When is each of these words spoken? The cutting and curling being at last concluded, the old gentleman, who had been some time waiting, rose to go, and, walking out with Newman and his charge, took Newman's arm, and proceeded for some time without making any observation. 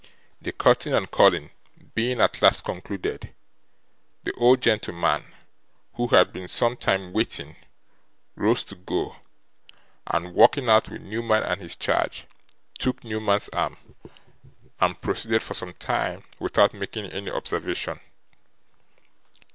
The 0.41 0.51
cutting 0.51 0.95
and 0.95 1.11
curling 1.11 1.51
being 1.93 2.21
at 2.21 2.41
last 2.41 2.65
concluded, 2.65 3.35
the 4.23 4.33
old 4.33 4.59
gentleman, 4.63 5.25
who 5.93 6.07
had 6.07 6.33
been 6.33 6.47
some 6.47 6.75
time 6.75 7.13
waiting, 7.13 7.55
rose 8.33 8.63
to 8.63 8.73
go, 8.75 9.17
and, 10.07 10.33
walking 10.33 10.69
out 10.69 10.89
with 10.89 11.03
Newman 11.03 11.43
and 11.43 11.61
his 11.61 11.75
charge, 11.75 12.25
took 12.79 13.03
Newman's 13.03 13.47
arm, 13.49 13.77
and 14.79 14.99
proceeded 15.01 15.43
for 15.43 15.53
some 15.53 15.73
time 15.75 16.23
without 16.39 16.73
making 16.73 17.05
any 17.11 17.29
observation. 17.29 17.99